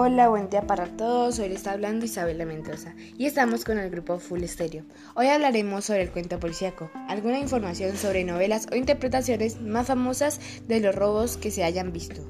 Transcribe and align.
Hola, 0.00 0.28
buen 0.28 0.48
día 0.48 0.64
para 0.64 0.86
todos. 0.86 1.40
Hoy 1.40 1.48
les 1.48 1.58
está 1.58 1.72
hablando 1.72 2.04
Isabela 2.04 2.44
Mendoza 2.44 2.94
y 3.16 3.26
estamos 3.26 3.64
con 3.64 3.78
el 3.78 3.90
grupo 3.90 4.20
Full 4.20 4.44
Stereo. 4.44 4.84
Hoy 5.16 5.26
hablaremos 5.26 5.86
sobre 5.86 6.02
el 6.02 6.12
cuento 6.12 6.38
policíaco, 6.38 6.88
alguna 7.08 7.40
información 7.40 7.96
sobre 7.96 8.22
novelas 8.22 8.68
o 8.70 8.76
interpretaciones 8.76 9.60
más 9.60 9.88
famosas 9.88 10.38
de 10.68 10.78
los 10.78 10.94
robos 10.94 11.36
que 11.36 11.50
se 11.50 11.64
hayan 11.64 11.92
visto. 11.92 12.22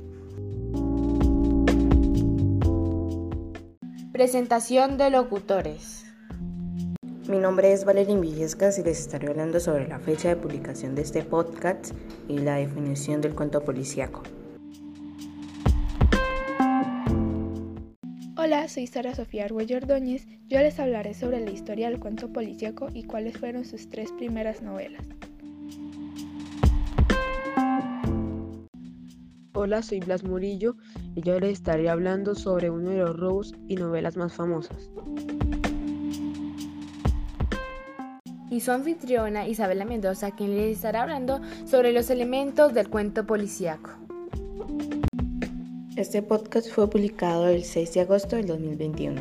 Presentación 4.12 4.96
de 4.96 5.10
locutores. 5.10 6.06
Mi 7.28 7.36
nombre 7.36 7.74
es 7.74 7.84
Valerín 7.84 8.22
Villescas 8.22 8.78
y 8.78 8.82
les 8.82 8.98
estaré 8.98 9.28
hablando 9.28 9.60
sobre 9.60 9.86
la 9.86 9.98
fecha 9.98 10.30
de 10.30 10.36
publicación 10.36 10.94
de 10.94 11.02
este 11.02 11.22
podcast 11.22 11.90
y 12.28 12.38
la 12.38 12.54
definición 12.54 13.20
del 13.20 13.34
cuento 13.34 13.62
policíaco. 13.62 14.22
Hola, 18.40 18.68
soy 18.68 18.86
Sara 18.86 19.16
Sofía 19.16 19.46
Arguello 19.46 19.78
Ordóñez. 19.78 20.28
Yo 20.46 20.60
les 20.60 20.78
hablaré 20.78 21.12
sobre 21.12 21.40
la 21.40 21.50
historia 21.50 21.90
del 21.90 21.98
cuento 21.98 22.32
policíaco 22.32 22.86
y 22.94 23.02
cuáles 23.02 23.36
fueron 23.36 23.64
sus 23.64 23.90
tres 23.90 24.12
primeras 24.12 24.62
novelas. 24.62 25.04
Hola, 29.54 29.82
soy 29.82 29.98
Blas 29.98 30.22
Murillo 30.22 30.76
y 31.16 31.22
yo 31.22 31.40
les 31.40 31.54
estaré 31.54 31.88
hablando 31.88 32.36
sobre 32.36 32.70
uno 32.70 32.90
de 32.90 32.98
los 32.98 33.18
robos 33.18 33.56
y 33.66 33.74
novelas 33.74 34.16
más 34.16 34.32
famosas. 34.32 34.88
Y 38.52 38.60
su 38.60 38.70
anfitriona 38.70 39.48
Isabela 39.48 39.84
Mendoza, 39.84 40.30
quien 40.30 40.56
les 40.56 40.76
estará 40.76 41.02
hablando 41.02 41.40
sobre 41.64 41.92
los 41.92 42.08
elementos 42.08 42.72
del 42.72 42.88
cuento 42.88 43.26
policíaco. 43.26 44.07
Este 45.98 46.22
podcast 46.22 46.70
fue 46.70 46.88
publicado 46.88 47.48
el 47.48 47.64
6 47.64 47.94
de 47.94 48.00
agosto 48.02 48.36
del 48.36 48.46
2021. 48.46 49.20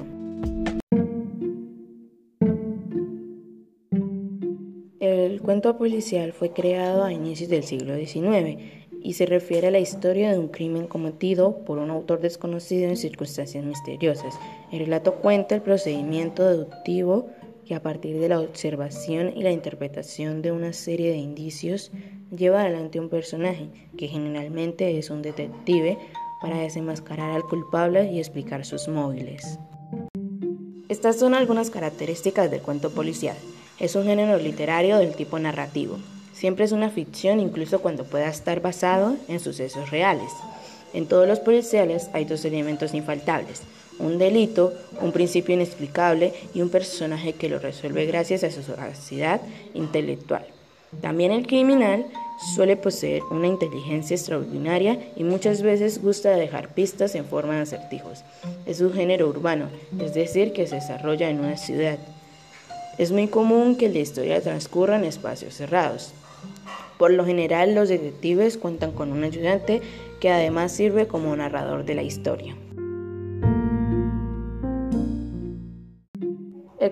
El 4.99 5.41
cuento 5.41 5.75
policial 5.75 6.33
fue 6.33 6.51
creado 6.53 7.03
a 7.03 7.11
inicios 7.11 7.49
del 7.49 7.63
siglo 7.63 7.95
XIX 7.95 8.61
y 9.01 9.13
se 9.13 9.25
refiere 9.25 9.69
a 9.69 9.71
la 9.71 9.79
historia 9.79 10.31
de 10.31 10.37
un 10.37 10.49
crimen 10.49 10.85
cometido 10.85 11.65
por 11.65 11.79
un 11.79 11.89
autor 11.89 12.19
desconocido 12.19 12.87
en 12.87 12.95
circunstancias 12.95 13.65
misteriosas. 13.65 14.35
El 14.71 14.81
relato 14.81 15.15
cuenta 15.15 15.55
el 15.55 15.63
procedimiento 15.63 16.47
deductivo 16.47 17.29
que 17.65 17.73
a 17.73 17.81
partir 17.81 18.19
de 18.19 18.29
la 18.29 18.39
observación 18.39 19.33
y 19.35 19.41
la 19.41 19.51
interpretación 19.51 20.43
de 20.43 20.51
una 20.51 20.73
serie 20.73 21.09
de 21.09 21.17
indicios 21.17 21.91
lleva 22.29 22.61
adelante 22.61 22.99
un 22.99 23.09
personaje 23.09 23.69
que 23.97 24.07
generalmente 24.07 24.99
es 24.99 25.09
un 25.09 25.23
detective 25.23 25.97
para 26.41 26.57
desenmascarar 26.57 27.31
al 27.31 27.43
culpable 27.43 28.11
y 28.11 28.19
explicar 28.19 28.65
sus 28.65 28.87
móviles. 28.87 29.59
Estas 30.89 31.19
son 31.19 31.33
algunas 31.33 31.69
características 31.69 32.49
del 32.49 32.61
cuento 32.61 32.91
policial. 32.91 33.35
Es 33.79 33.95
un 33.95 34.05
género 34.05 34.37
literario 34.37 34.97
del 34.97 35.15
tipo 35.15 35.37
narrativo. 35.37 35.97
Siempre 36.33 36.65
es 36.65 36.71
una 36.71 36.89
ficción 36.89 37.39
incluso 37.39 37.79
cuando 37.79 38.05
pueda 38.05 38.29
estar 38.29 38.61
basado 38.61 39.15
en 39.27 39.39
sucesos 39.39 39.91
reales. 39.91 40.31
En 40.93 41.07
todos 41.07 41.27
los 41.27 41.39
policiales 41.39 42.09
hay 42.13 42.25
dos 42.25 42.45
elementos 42.45 42.93
infaltables, 42.93 43.63
un 43.99 44.17
delito, 44.17 44.73
un 45.01 45.11
principio 45.11 45.55
inexplicable 45.55 46.33
y 46.53 46.61
un 46.61 46.69
personaje 46.69 47.33
que 47.33 47.49
lo 47.49 47.59
resuelve 47.59 48.05
gracias 48.05 48.43
a 48.43 48.51
su 48.51 48.63
sagacidad 48.63 49.41
intelectual. 49.73 50.45
También 51.01 51.31
el 51.31 51.45
criminal 51.45 52.05
Suele 52.37 52.75
poseer 52.77 53.23
una 53.31 53.47
inteligencia 53.47 54.15
extraordinaria 54.15 54.99
y 55.15 55.23
muchas 55.23 55.63
veces 55.63 56.01
gusta 56.01 56.29
de 56.29 56.41
dejar 56.41 56.73
pistas 56.73 57.15
en 57.15 57.25
forma 57.25 57.55
de 57.55 57.61
acertijos. 57.61 58.23
Es 58.67 58.79
un 58.79 58.93
género 58.93 59.27
urbano, 59.27 59.69
es 59.99 60.13
decir, 60.13 60.53
que 60.53 60.67
se 60.67 60.75
desarrolla 60.75 61.29
en 61.29 61.39
una 61.39 61.57
ciudad. 61.57 61.97
Es 62.99 63.11
muy 63.11 63.27
común 63.27 63.75
que 63.75 63.89
la 63.89 63.99
historia 63.99 64.41
transcurra 64.41 64.97
en 64.97 65.05
espacios 65.05 65.55
cerrados. 65.55 66.13
Por 66.99 67.11
lo 67.11 67.25
general, 67.25 67.73
los 67.73 67.89
detectives 67.89 68.57
cuentan 68.57 68.91
con 68.91 69.11
un 69.11 69.23
ayudante 69.23 69.81
que 70.19 70.29
además 70.29 70.71
sirve 70.71 71.07
como 71.07 71.35
narrador 71.35 71.85
de 71.85 71.95
la 71.95 72.03
historia. 72.03 72.55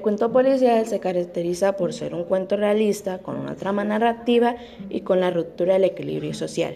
Cuento 0.06 0.32
policial 0.32 0.86
se 0.86 1.00
caracteriza 1.00 1.78
por 1.78 1.92
ser 1.92 2.14
un 2.14 2.26
cuento 2.26 2.58
realista, 2.58 3.18
con 3.18 3.40
una 3.40 3.56
trama 3.56 3.84
narrativa 3.84 4.56
y 4.88 5.02
con 5.02 5.20
la 5.20 5.32
ruptura 5.32 5.74
del 5.74 5.86
equilibrio 5.86 6.36
social. 6.36 6.76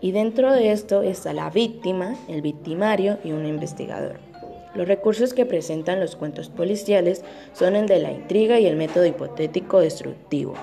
Y 0.00 0.12
dentro 0.12 0.50
de 0.50 0.72
esto 0.72 1.02
está 1.02 1.34
la 1.34 1.50
víctima, 1.50 2.16
el 2.26 2.40
victimario 2.40 3.18
y 3.22 3.32
un 3.32 3.44
investigador. 3.44 4.18
Los 4.74 4.88
recursos 4.88 5.34
que 5.34 5.44
presentan 5.44 6.00
los 6.00 6.16
cuentos 6.16 6.48
policiales 6.48 7.22
son 7.52 7.76
el 7.76 7.84
de 7.84 7.98
la 7.98 8.12
intriga 8.12 8.58
y 8.58 8.64
el 8.64 8.76
método 8.76 9.04
hipotético 9.04 9.80
destructivo. 9.80 10.54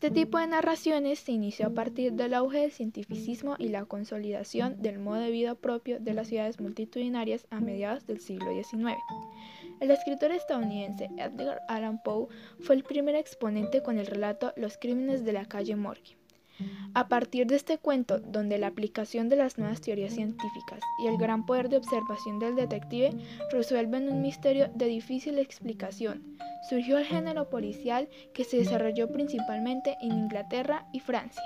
Este 0.00 0.12
tipo 0.12 0.38
de 0.38 0.46
narraciones 0.46 1.18
se 1.18 1.32
inició 1.32 1.66
a 1.66 1.74
partir 1.74 2.12
del 2.12 2.32
auge 2.32 2.60
del 2.60 2.70
cientificismo 2.70 3.56
y 3.58 3.70
la 3.70 3.84
consolidación 3.84 4.80
del 4.80 5.00
modo 5.00 5.18
de 5.18 5.32
vida 5.32 5.56
propio 5.56 5.98
de 5.98 6.14
las 6.14 6.28
ciudades 6.28 6.60
multitudinarias 6.60 7.48
a 7.50 7.58
mediados 7.58 8.06
del 8.06 8.20
siglo 8.20 8.46
XIX. 8.52 8.96
El 9.80 9.90
escritor 9.90 10.30
estadounidense 10.30 11.10
Edgar 11.16 11.62
Allan 11.66 12.00
Poe 12.04 12.28
fue 12.60 12.76
el 12.76 12.84
primer 12.84 13.16
exponente 13.16 13.82
con 13.82 13.98
el 13.98 14.06
relato 14.06 14.52
Los 14.54 14.78
crímenes 14.78 15.24
de 15.24 15.32
la 15.32 15.46
calle 15.46 15.74
Morgue. 15.74 16.17
A 16.94 17.08
partir 17.08 17.46
de 17.46 17.56
este 17.56 17.78
cuento, 17.78 18.18
donde 18.18 18.58
la 18.58 18.68
aplicación 18.68 19.28
de 19.28 19.36
las 19.36 19.58
nuevas 19.58 19.80
teorías 19.80 20.14
científicas 20.14 20.80
y 21.02 21.06
el 21.06 21.16
gran 21.16 21.46
poder 21.46 21.68
de 21.68 21.76
observación 21.76 22.38
del 22.38 22.56
detective 22.56 23.12
resuelven 23.52 24.08
un 24.08 24.22
misterio 24.22 24.70
de 24.74 24.86
difícil 24.86 25.38
explicación, 25.38 26.36
surgió 26.68 26.98
el 26.98 27.04
género 27.04 27.48
policial 27.48 28.08
que 28.34 28.44
se 28.44 28.58
desarrolló 28.58 29.12
principalmente 29.12 29.96
en 30.00 30.12
Inglaterra 30.12 30.86
y 30.92 31.00
Francia. 31.00 31.42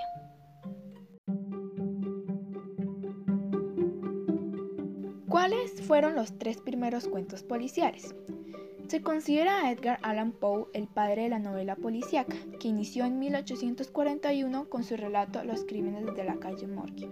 ¿Cuáles 5.29 5.81
fueron 5.81 6.15
los 6.15 6.37
tres 6.37 6.61
primeros 6.61 7.07
cuentos 7.07 7.43
policiales? 7.43 8.15
Se 8.93 9.01
considera 9.01 9.65
a 9.65 9.71
Edgar 9.71 9.97
Allan 10.03 10.33
Poe 10.33 10.67
el 10.75 10.85
padre 10.87 11.23
de 11.23 11.29
la 11.29 11.39
novela 11.39 11.75
policíaca, 11.75 12.35
que 12.59 12.67
inició 12.67 13.05
en 13.05 13.17
1841 13.17 14.69
con 14.69 14.83
su 14.83 14.95
relato 14.95 15.43
Los 15.43 15.65
crímenes 15.65 16.15
de 16.15 16.23
la 16.23 16.35
calle 16.35 16.67
Morgue. 16.67 17.09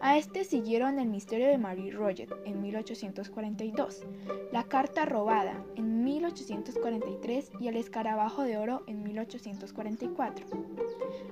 A 0.00 0.16
este 0.16 0.44
siguieron 0.44 0.98
El 0.98 1.08
misterio 1.08 1.48
de 1.48 1.58
Marie 1.58 1.90
Roget 1.90 2.32
en 2.44 2.60
1842, 2.62 4.06
La 4.52 4.64
carta 4.64 5.04
robada 5.04 5.64
en 5.76 6.04
1843 6.04 7.50
y 7.60 7.68
El 7.68 7.76
escarabajo 7.76 8.42
de 8.42 8.56
oro 8.56 8.84
en 8.86 9.02
1844. 9.02 10.46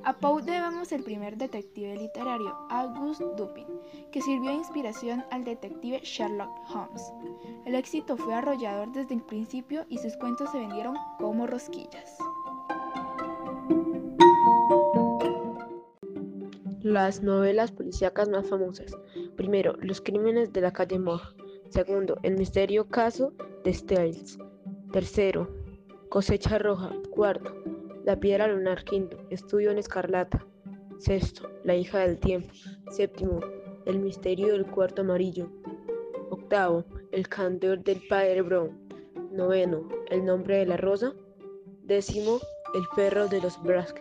A 0.04 0.18
Poe 0.18 0.42
debemos 0.42 0.92
el 0.92 1.02
primer 1.02 1.36
detective 1.36 1.96
literario, 1.96 2.56
Auguste 2.70 3.24
Dupin, 3.36 3.66
que 4.12 4.22
sirvió 4.22 4.50
de 4.50 4.56
inspiración 4.56 5.24
al 5.30 5.44
detective 5.44 6.00
Sherlock 6.02 6.50
Holmes. 6.70 7.12
El 7.64 7.74
éxito 7.74 8.16
fue 8.16 8.34
arrollador 8.34 8.92
desde 8.92 9.14
el 9.14 9.22
principio 9.22 9.84
y 9.88 9.98
sus 9.98 10.16
cuentos 10.16 10.50
se 10.50 10.58
vendieron 10.58 10.96
como 11.18 11.46
rosquillas. 11.46 12.18
Las 16.96 17.22
novelas 17.22 17.72
policíacas 17.72 18.30
más 18.30 18.48
famosas. 18.48 18.96
Primero, 19.36 19.74
Los 19.82 20.00
crímenes 20.00 20.54
de 20.54 20.62
la 20.62 20.72
calle 20.72 20.98
Morgue. 20.98 21.26
Segundo, 21.68 22.16
El 22.22 22.38
misterio 22.38 22.88
caso 22.88 23.34
de 23.64 23.74
Stiles. 23.74 24.38
Tercero, 24.92 25.46
Cosecha 26.08 26.58
Roja. 26.58 26.90
Cuarto, 27.10 27.54
La 28.06 28.18
piedra 28.18 28.48
lunar. 28.48 28.82
Quinto, 28.84 29.18
Estudio 29.28 29.72
en 29.72 29.76
Escarlata. 29.76 30.46
Sexto, 30.96 31.50
La 31.64 31.76
hija 31.76 31.98
del 31.98 32.19
tiempo. 32.19 32.54
Séptimo, 32.90 33.40
El 33.84 33.99
misterio 33.99 34.54
del 34.54 34.64
cuarto 34.64 35.02
amarillo. 35.02 35.50
Octavo, 36.31 36.87
El 37.12 37.28
candor 37.28 37.84
del 37.84 38.00
padre 38.08 38.40
Brown. 38.40 38.70
Noveno, 39.32 39.87
El 40.08 40.25
nombre 40.25 40.56
de 40.56 40.64
la 40.64 40.78
rosa. 40.78 41.12
Décimo, 41.82 42.40
El 42.75 42.84
perro 42.96 43.28
de 43.28 43.42
los 43.42 43.62
Brask. 43.62 43.99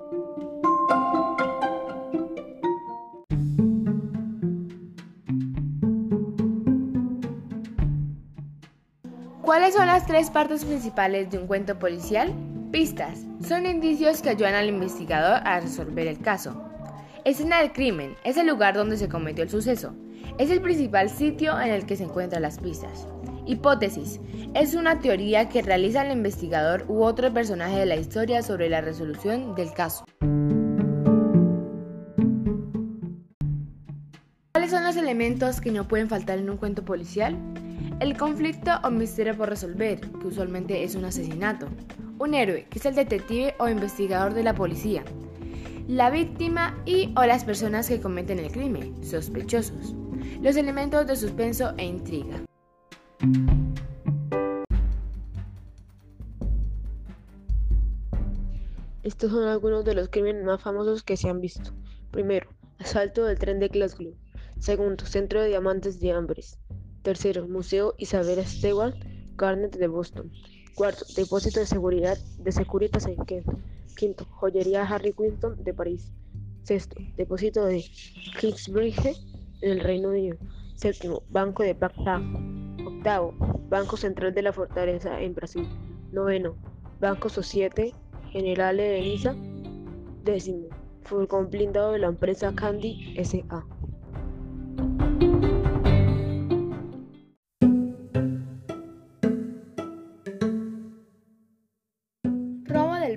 ¿Cuáles 9.46 9.76
son 9.76 9.86
las 9.86 10.08
tres 10.08 10.32
partes 10.32 10.66
principales 10.66 11.30
de 11.30 11.38
un 11.38 11.46
cuento 11.46 11.78
policial? 11.78 12.34
Pistas. 12.72 13.20
Son 13.48 13.68
indicios 13.68 14.24
que 14.24 14.32
ayudan 14.32 14.56
al 14.56 14.70
investigador 14.70 15.40
a 15.46 15.60
resolver 15.60 16.08
el 16.08 16.20
caso. 16.20 16.60
Escena 17.26 17.60
del 17.60 17.72
crimen. 17.72 18.16
Es 18.24 18.38
el 18.38 18.48
lugar 18.48 18.74
donde 18.74 18.98
se 18.98 19.08
cometió 19.08 19.44
el 19.44 19.52
suceso. 19.52 19.94
Es 20.40 20.50
el 20.50 20.62
principal 20.62 21.12
sitio 21.12 21.62
en 21.62 21.70
el 21.70 21.86
que 21.86 21.96
se 21.96 22.06
encuentran 22.06 22.42
las 22.42 22.58
pistas. 22.58 23.08
Hipótesis. 23.46 24.20
Es 24.56 24.74
una 24.74 25.00
teoría 25.00 25.48
que 25.48 25.62
realiza 25.62 26.02
el 26.02 26.12
investigador 26.12 26.84
u 26.88 27.04
otro 27.04 27.32
personaje 27.32 27.78
de 27.78 27.86
la 27.86 27.98
historia 27.98 28.42
sobre 28.42 28.68
la 28.68 28.82
resolución 28.82 29.54
del 29.54 29.72
caso. 29.74 30.06
los 34.86 34.98
elementos 34.98 35.62
que 35.62 35.72
no 35.72 35.88
pueden 35.88 36.10
faltar 36.10 36.38
en 36.38 36.50
un 36.50 36.58
cuento 36.58 36.86
policial? 36.86 37.36
El 38.02 38.18
conflicto 38.18 38.72
o 38.84 38.92
misterio 38.92 39.38
por 39.38 39.48
resolver, 39.48 40.02
que 40.02 40.28
usualmente 40.28 40.84
es 40.84 40.96
un 40.96 41.06
asesinato. 41.06 41.68
Un 42.20 42.34
héroe, 42.34 42.68
que 42.70 42.80
es 42.80 42.86
el 42.86 42.94
detective 42.94 43.56
o 43.58 43.70
investigador 43.70 44.34
de 44.34 44.44
la 44.44 44.54
policía. 44.54 45.06
La 45.88 46.10
víctima 46.10 46.78
y 46.86 47.14
o 47.16 47.24
las 47.26 47.46
personas 47.46 47.88
que 47.88 48.02
cometen 48.02 48.40
el 48.40 48.52
crimen, 48.52 49.02
sospechosos. 49.02 49.96
Los 50.42 50.58
elementos 50.58 51.08
de 51.08 51.16
suspenso 51.16 51.74
e 51.78 51.86
intriga. 51.86 52.44
Estos 59.04 59.32
son 59.32 59.48
algunos 59.48 59.86
de 59.86 59.94
los 59.94 60.10
crímenes 60.10 60.44
más 60.44 60.62
famosos 60.62 61.02
que 61.02 61.16
se 61.16 61.30
han 61.30 61.40
visto. 61.40 61.72
Primero, 62.12 62.50
asalto 62.78 63.24
del 63.24 63.40
tren 63.40 63.62
de 63.62 63.70
Glasgow. 63.70 64.14
Segundo, 64.60 65.06
centro 65.06 65.42
de 65.42 65.48
diamantes 65.48 66.02
de 66.02 66.12
Ambres. 66.12 66.60
Tercero, 67.06 67.48
Museo 67.48 67.94
Isabella 68.00 68.44
Stewart 68.44 68.96
Garnet 69.38 69.78
de 69.78 69.88
Boston. 69.88 70.32
Cuarto, 70.74 71.06
depósito 71.16 71.60
de 71.60 71.68
seguridad 71.68 72.18
de 72.40 72.52
Securitas 72.52 73.06
en 73.06 73.24
Kent. 73.26 73.46
Quinto, 73.96 74.26
joyería 74.32 74.82
Harry 74.82 75.14
Winston 75.16 75.64
de 75.64 75.72
París. 75.72 76.12
Sexto, 76.64 76.96
depósito 77.16 77.64
de 77.64 77.86
Kingsbridge 78.40 79.06
en 79.62 79.72
el 79.74 79.82
Reino 79.82 80.10
Unido. 80.10 80.38
Séptimo, 80.74 81.22
Banco 81.30 81.62
de 81.62 81.76
Bagdad. 81.76 82.22
Octavo, 82.84 83.36
Banco 83.70 83.98
Central 83.98 84.34
de 84.34 84.42
la 84.42 84.52
Fortaleza 84.52 85.22
en 85.22 85.36
Brasil. 85.36 85.70
Noveno, 86.12 86.56
Banco 87.00 87.30
Societe 87.30 87.94
General 88.32 88.78
de 88.78 89.00
Niza. 89.02 89.36
Décimo, 90.24 90.70
furgón 91.04 91.52
blindado 91.52 91.92
de 91.92 92.00
la 92.00 92.08
empresa 92.08 92.52
Candy 92.56 93.14
S.A. 93.16 93.64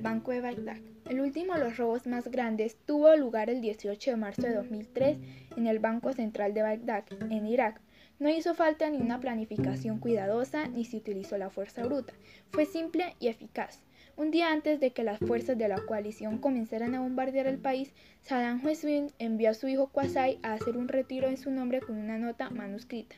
Banco 0.00 0.32
de 0.32 0.40
Bagdad. 0.40 0.78
El 1.08 1.20
último 1.20 1.54
de 1.54 1.60
los 1.60 1.76
robos 1.76 2.06
más 2.06 2.28
grandes 2.28 2.76
tuvo 2.84 3.14
lugar 3.16 3.50
el 3.50 3.60
18 3.60 4.10
de 4.10 4.16
marzo 4.16 4.42
de 4.42 4.54
2003 4.54 5.18
en 5.56 5.66
el 5.66 5.78
Banco 5.78 6.12
Central 6.12 6.54
de 6.54 6.62
Bagdad, 6.62 7.04
en 7.30 7.46
Irak. 7.46 7.80
No 8.18 8.28
hizo 8.28 8.54
falta 8.54 8.90
ni 8.90 8.98
una 8.98 9.20
planificación 9.20 9.98
cuidadosa 9.98 10.66
ni 10.68 10.84
se 10.84 10.96
utilizó 10.96 11.38
la 11.38 11.50
fuerza 11.50 11.84
bruta. 11.84 12.12
Fue 12.50 12.66
simple 12.66 13.14
y 13.20 13.28
eficaz. 13.28 13.80
Un 14.16 14.32
día 14.32 14.50
antes 14.50 14.80
de 14.80 14.90
que 14.92 15.04
las 15.04 15.20
fuerzas 15.20 15.56
de 15.56 15.68
la 15.68 15.78
coalición 15.86 16.38
comenzaran 16.38 16.94
a 16.96 17.00
bombardear 17.00 17.46
el 17.46 17.58
país, 17.58 17.94
Saddam 18.22 18.64
Hussein 18.66 19.12
envió 19.20 19.50
a 19.50 19.54
su 19.54 19.68
hijo 19.68 19.92
Qasai 19.92 20.40
a 20.42 20.54
hacer 20.54 20.76
un 20.76 20.88
retiro 20.88 21.28
en 21.28 21.36
su 21.36 21.52
nombre 21.52 21.80
con 21.80 21.96
una 21.96 22.18
nota 22.18 22.50
manuscrita. 22.50 23.14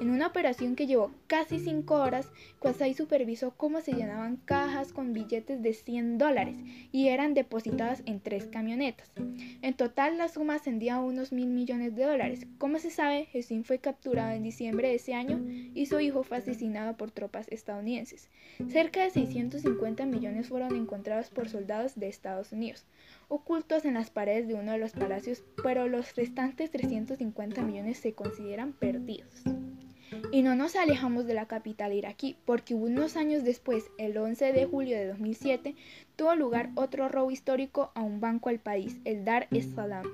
En 0.00 0.10
una 0.10 0.26
operación 0.26 0.76
que 0.76 0.86
llevó 0.86 1.12
casi 1.26 1.58
cinco 1.58 1.94
horas, 1.94 2.30
Kwasai 2.58 2.94
supervisó 2.94 3.52
cómo 3.56 3.80
se 3.80 3.92
llenaban 3.92 4.36
cajas 4.36 4.92
con 4.92 5.12
billetes 5.12 5.62
de 5.62 5.72
100 5.72 6.18
dólares 6.18 6.56
y 6.92 7.08
eran 7.08 7.34
depositadas 7.34 8.02
en 8.06 8.20
tres 8.20 8.46
camionetas. 8.46 9.12
En 9.62 9.74
total, 9.74 10.18
la 10.18 10.28
suma 10.28 10.56
ascendía 10.56 10.96
a 10.96 11.00
unos 11.00 11.32
mil 11.32 11.48
millones 11.48 11.94
de 11.94 12.04
dólares. 12.04 12.46
Como 12.58 12.78
se 12.78 12.90
sabe, 12.90 13.26
Jesús 13.26 13.66
fue 13.66 13.78
capturado 13.78 14.32
en 14.32 14.42
diciembre 14.42 14.88
de 14.88 14.96
ese 14.96 15.14
año 15.14 15.42
y 15.74 15.86
su 15.86 16.00
hijo 16.00 16.22
fue 16.22 16.38
asesinado 16.38 16.96
por 16.96 17.10
tropas 17.10 17.46
estadounidenses. 17.50 18.30
Cerca 18.68 19.02
de 19.02 19.10
650 19.10 20.06
millones 20.06 20.48
fueron 20.48 20.74
encontrados 20.74 21.30
por 21.30 21.48
soldados 21.48 21.94
de 21.94 22.08
Estados 22.08 22.52
Unidos, 22.52 22.86
ocultos 23.28 23.84
en 23.84 23.94
las 23.94 24.10
paredes 24.10 24.48
de 24.48 24.54
uno 24.54 24.72
de 24.72 24.78
los 24.78 24.92
palacios, 24.92 25.44
pero 25.62 25.88
los 25.88 26.14
restantes 26.16 26.70
350 26.70 27.62
millones 27.62 27.98
se 27.98 28.14
consideran 28.14 28.72
perdidos. 28.72 29.44
Y 30.32 30.42
no 30.42 30.54
nos 30.54 30.76
alejamos 30.76 31.26
de 31.26 31.34
la 31.34 31.46
capital 31.46 31.92
iraquí, 31.92 32.36
porque 32.44 32.74
unos 32.74 33.16
años 33.16 33.44
después, 33.44 33.84
el 33.98 34.16
11 34.16 34.52
de 34.52 34.66
julio 34.66 34.96
de 34.96 35.06
2007, 35.08 35.74
tuvo 36.16 36.34
lugar 36.34 36.70
otro 36.74 37.08
robo 37.08 37.30
histórico 37.30 37.90
a 37.94 38.02
un 38.02 38.20
banco 38.20 38.48
al 38.48 38.58
país, 38.58 38.96
el 39.04 39.24
Dar 39.24 39.48
es 39.50 39.66
Salaam. 39.74 40.06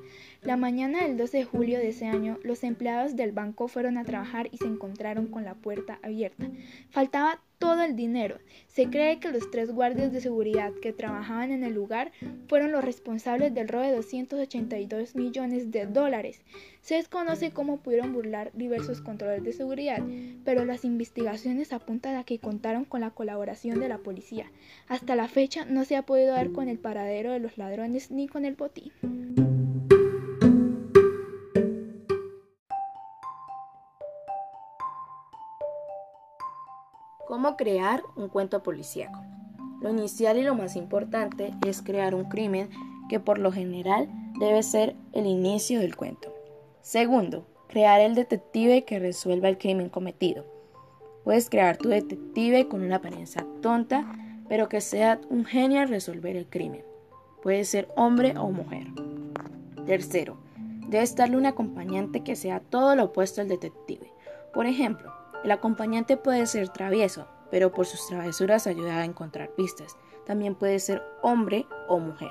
La 0.42 0.56
mañana 0.56 1.02
del 1.02 1.16
12 1.16 1.38
de 1.38 1.44
julio 1.44 1.78
de 1.78 1.88
ese 1.88 2.06
año, 2.06 2.38
los 2.42 2.64
empleados 2.64 3.16
del 3.16 3.32
banco 3.32 3.68
fueron 3.68 3.98
a 3.98 4.04
trabajar 4.04 4.48
y 4.52 4.58
se 4.58 4.66
encontraron 4.66 5.26
con 5.26 5.44
la 5.44 5.54
puerta 5.54 5.98
abierta. 6.02 6.48
Faltaba 6.90 7.40
todo 7.60 7.84
el 7.84 7.94
dinero. 7.94 8.38
Se 8.66 8.88
cree 8.88 9.20
que 9.20 9.30
los 9.30 9.50
tres 9.50 9.70
guardias 9.70 10.12
de 10.12 10.20
seguridad 10.20 10.72
que 10.80 10.94
trabajaban 10.94 11.52
en 11.52 11.62
el 11.62 11.74
lugar 11.74 12.10
fueron 12.48 12.72
los 12.72 12.82
responsables 12.82 13.54
del 13.54 13.68
robo 13.68 13.84
de 13.84 13.94
282 13.94 15.14
millones 15.14 15.70
de 15.70 15.86
dólares. 15.86 16.40
Se 16.80 16.94
desconoce 16.94 17.52
cómo 17.52 17.76
pudieron 17.76 18.14
burlar 18.14 18.50
diversos 18.54 19.02
controles 19.02 19.44
de 19.44 19.52
seguridad, 19.52 20.02
pero 20.44 20.64
las 20.64 20.84
investigaciones 20.84 21.72
apuntan 21.72 22.16
a 22.16 22.24
que 22.24 22.38
contaron 22.38 22.86
con 22.86 23.02
la 23.02 23.10
colaboración 23.10 23.78
de 23.78 23.88
la 23.88 23.98
policía. 23.98 24.50
Hasta 24.88 25.14
la 25.14 25.28
fecha 25.28 25.66
no 25.66 25.84
se 25.84 25.96
ha 25.96 26.02
podido 26.02 26.32
dar 26.32 26.52
con 26.52 26.68
el 26.68 26.78
paradero 26.78 27.30
de 27.30 27.40
los 27.40 27.58
ladrones 27.58 28.10
ni 28.10 28.26
con 28.26 28.46
el 28.46 28.54
botín. 28.54 29.59
¿Cómo 37.30 37.56
crear 37.56 38.02
un 38.16 38.26
cuento 38.26 38.64
policíaco? 38.64 39.22
Lo 39.80 39.90
inicial 39.90 40.36
y 40.36 40.42
lo 40.42 40.56
más 40.56 40.74
importante 40.74 41.54
es 41.64 41.80
crear 41.80 42.12
un 42.12 42.24
crimen 42.24 42.70
que 43.08 43.20
por 43.20 43.38
lo 43.38 43.52
general 43.52 44.08
debe 44.40 44.64
ser 44.64 44.96
el 45.12 45.26
inicio 45.26 45.78
del 45.78 45.94
cuento. 45.94 46.34
Segundo, 46.82 47.46
crear 47.68 48.00
el 48.00 48.16
detective 48.16 48.84
que 48.84 48.98
resuelva 48.98 49.48
el 49.48 49.58
crimen 49.58 49.90
cometido. 49.90 50.44
Puedes 51.22 51.48
crear 51.48 51.76
tu 51.76 51.90
detective 51.90 52.66
con 52.66 52.82
una 52.82 52.96
apariencia 52.96 53.46
tonta, 53.62 54.12
pero 54.48 54.68
que 54.68 54.80
sea 54.80 55.20
un 55.28 55.44
genio 55.44 55.82
al 55.82 55.88
resolver 55.88 56.34
el 56.34 56.48
crimen. 56.48 56.82
Puede 57.44 57.64
ser 57.64 57.92
hombre 57.94 58.36
o 58.36 58.50
mujer. 58.50 58.88
Tercero, 59.86 60.36
debes 60.88 61.14
darle 61.14 61.36
un 61.36 61.46
acompañante 61.46 62.24
que 62.24 62.34
sea 62.34 62.58
todo 62.58 62.96
lo 62.96 63.04
opuesto 63.04 63.40
al 63.40 63.46
detective. 63.46 64.12
Por 64.52 64.66
ejemplo, 64.66 65.19
el 65.44 65.50
acompañante 65.50 66.16
puede 66.16 66.46
ser 66.46 66.68
travieso, 66.68 67.26
pero 67.50 67.72
por 67.72 67.86
sus 67.86 68.06
travesuras 68.06 68.66
ayuda 68.66 68.98
a 68.98 69.04
encontrar 69.04 69.50
pistas. 69.50 69.96
También 70.26 70.54
puede 70.54 70.78
ser 70.78 71.02
hombre 71.22 71.66
o 71.88 71.98
mujer. 71.98 72.30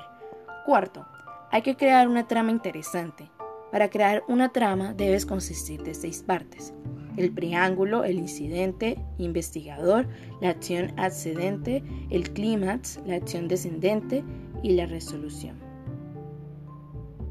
Cuarto, 0.64 1.06
hay 1.50 1.62
que 1.62 1.76
crear 1.76 2.08
una 2.08 2.26
trama 2.28 2.50
interesante. 2.50 3.30
Para 3.72 3.90
crear 3.90 4.22
una 4.28 4.50
trama 4.50 4.94
debes 4.94 5.26
consistir 5.26 5.82
de 5.82 5.94
seis 5.94 6.22
partes. 6.22 6.72
El 7.16 7.32
preámbulo, 7.32 8.04
el 8.04 8.18
incidente, 8.18 9.04
investigador, 9.18 10.06
la 10.40 10.50
acción 10.50 10.92
ascendente, 10.96 11.82
el 12.10 12.32
clímax, 12.32 13.00
la 13.04 13.16
acción 13.16 13.48
descendente 13.48 14.24
y 14.62 14.72
la 14.72 14.86
resolución. 14.86 15.58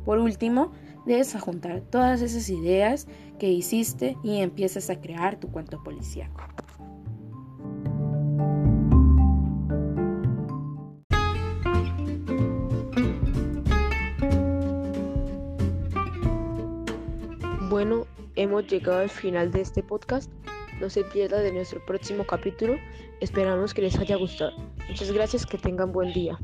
Por 0.06 0.20
último, 0.20 0.72
debes 1.10 1.34
juntar 1.42 1.82
todas 1.82 2.22
esas 2.22 2.48
ideas 2.52 3.08
que 3.40 3.50
hiciste 3.50 4.16
y 4.24 4.42
empiezas 4.42 4.92
a 4.92 5.02
crear 5.02 5.40
tu 5.40 5.52
cuento 5.52 5.82
policíaco. 5.84 6.40
Bueno, 17.70 18.06
hemos 18.36 18.68
llegado 18.68 19.00
al 19.00 19.10
final 19.10 19.52
de 19.52 19.62
este 19.62 19.82
podcast. 19.82 20.32
No 20.80 20.92
se 20.92 21.04
pierda 21.04 21.40
de 21.40 21.52
nuestro 21.52 21.84
próximo 21.86 22.24
capítulo. 22.26 22.76
Esperamos 23.20 23.74
que 23.74 23.82
les 23.82 23.98
haya 23.98 24.16
gustado. 24.16 24.52
Muchas 24.88 25.12
gracias, 25.12 25.46
que 25.48 25.58
tengan 25.58 25.92
buen 25.92 26.14
día. 26.14 26.38